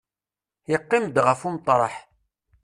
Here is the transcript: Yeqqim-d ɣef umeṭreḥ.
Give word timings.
Yeqqim-d 0.71 1.15
ɣef 1.25 1.41
umeṭreḥ. 1.47 1.95